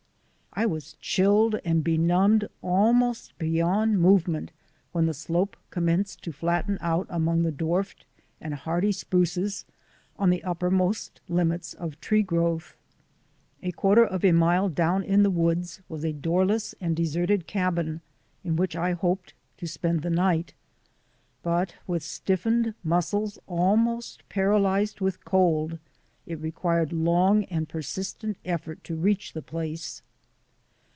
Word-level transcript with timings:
I 0.53 0.65
was 0.65 0.97
chilled 0.99 1.55
and 1.63 1.81
benumbed 1.81 2.45
almost 2.61 3.37
beyond 3.37 4.01
movement 4.01 4.51
when 4.91 5.05
the 5.05 5.13
slope 5.13 5.55
commenced 5.69 6.25
to 6.25 6.33
flatten 6.33 6.77
out 6.81 7.07
among 7.09 7.43
the 7.43 7.53
dwarfed 7.53 8.05
and 8.41 8.53
hardy 8.55 8.91
spruces 8.91 9.63
on 10.19 10.29
the 10.29 10.43
uppermost 10.43 11.21
limits 11.29 11.73
of 11.75 12.01
tree 12.01 12.21
growth. 12.21 12.75
A 13.63 13.71
quarter 13.71 14.03
of 14.05 14.25
a 14.25 14.33
mile 14.33 14.67
down 14.67 15.03
in 15.03 15.23
the 15.23 15.29
woods 15.31 15.79
was 15.87 16.03
a 16.03 16.11
doorless 16.11 16.75
and 16.81 16.97
deserted 16.97 17.47
cabin 17.47 18.01
in 18.43 18.57
which 18.57 18.75
I 18.75 18.91
hoped 18.91 19.33
to 19.55 19.67
spend 19.67 20.01
the 20.01 20.09
night, 20.09 20.53
but 21.43 21.75
with 21.87 22.03
stiffened 22.03 22.73
muscles 22.83 23.39
almost 23.47 24.27
paralyzed 24.27 24.99
with 24.99 25.23
cold 25.23 25.79
it 26.25 26.41
re 26.41 26.51
quired 26.51 26.91
long 26.91 27.45
and 27.45 27.69
persistent 27.69 28.35
effort 28.43 28.83
to 28.83 28.97
reach 28.97 29.31
the 29.31 29.41
place. 29.41 30.03